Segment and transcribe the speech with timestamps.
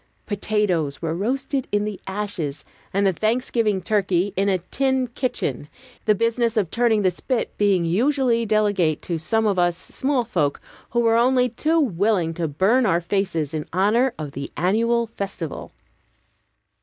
[0.25, 5.67] Potatoes were roasted in the ashes, and the Thanksgiving turkey in a "tin kitchen,"
[6.05, 10.59] the business of turning the spit being usually delegate to some of us, small folk,
[10.89, 15.71] who were only too willing to burn our faces in honor of the annual festival.